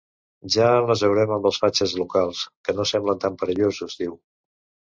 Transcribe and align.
Ja 0.53 0.69
ens 0.77 0.87
les 0.91 1.03
haurem 1.07 1.33
amb 1.35 1.49
els 1.49 1.59
fatxes 1.65 1.93
locals, 2.01 2.43
que 2.69 2.77
no 2.81 2.89
semblen 2.95 3.23
tan 3.27 3.39
perillosos, 3.43 4.01
diu. 4.05 4.21